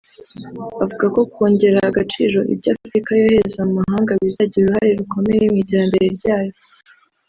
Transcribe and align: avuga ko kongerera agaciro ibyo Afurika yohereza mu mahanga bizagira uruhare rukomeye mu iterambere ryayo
avuga 0.83 1.05
ko 1.15 1.21
kongerera 1.33 1.83
agaciro 1.91 2.39
ibyo 2.53 2.69
Afurika 2.75 3.09
yohereza 3.19 3.59
mu 3.67 3.73
mahanga 3.79 4.11
bizagira 4.23 4.63
uruhare 4.63 4.91
rukomeye 4.99 5.43
mu 5.51 5.57
iterambere 5.63 6.07
ryayo 6.17 6.53